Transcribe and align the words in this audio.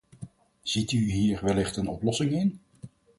Ziet 0.61 0.91
u 0.91 1.11
hier 1.11 1.39
wellicht 1.43 1.77
een 1.77 1.87
oplossing 1.87 2.31
in? 2.31 2.59